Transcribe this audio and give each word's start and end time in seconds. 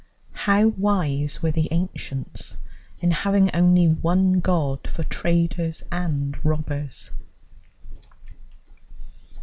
How 0.33 0.69
wise 0.69 1.43
were 1.43 1.51
the 1.51 1.67
ancients 1.69 2.57
in 3.01 3.11
having 3.11 3.51
only 3.51 3.87
one 3.87 4.39
God 4.39 4.87
for 4.89 5.03
traders 5.03 5.83
and 5.91 6.35
robbers! 6.43 7.11